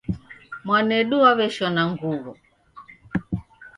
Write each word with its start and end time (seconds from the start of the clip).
Mwanedu 0.63 1.15
waweshona 1.23 1.81
nguwo 1.91 2.31